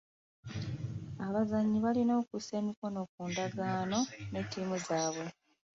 Abazannyi 1.25 1.77
balina 1.85 2.13
okussa 2.21 2.53
emikono 2.61 2.99
ku 3.11 3.19
ndagaano 3.29 3.99
ne 4.31 4.41
ttiimu 4.45 4.75
zaabwe. 4.87 5.27